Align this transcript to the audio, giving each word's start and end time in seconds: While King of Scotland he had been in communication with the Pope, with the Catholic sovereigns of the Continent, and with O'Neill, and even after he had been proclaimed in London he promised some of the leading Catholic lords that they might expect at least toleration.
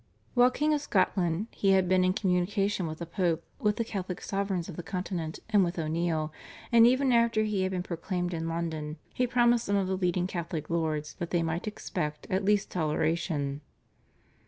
While 0.33 0.49
King 0.49 0.73
of 0.73 0.81
Scotland 0.81 1.45
he 1.51 1.73
had 1.73 1.87
been 1.87 2.03
in 2.03 2.13
communication 2.13 2.87
with 2.87 2.97
the 2.97 3.05
Pope, 3.05 3.43
with 3.59 3.75
the 3.75 3.83
Catholic 3.85 4.19
sovereigns 4.19 4.67
of 4.67 4.75
the 4.75 4.81
Continent, 4.81 5.37
and 5.51 5.63
with 5.63 5.77
O'Neill, 5.77 6.33
and 6.71 6.87
even 6.87 7.11
after 7.13 7.43
he 7.43 7.61
had 7.61 7.71
been 7.71 7.83
proclaimed 7.83 8.33
in 8.33 8.49
London 8.49 8.97
he 9.13 9.27
promised 9.27 9.65
some 9.65 9.75
of 9.75 9.85
the 9.85 9.95
leading 9.95 10.25
Catholic 10.25 10.71
lords 10.71 11.13
that 11.19 11.29
they 11.29 11.43
might 11.43 11.67
expect 11.67 12.25
at 12.31 12.43
least 12.43 12.71
toleration. 12.71 13.61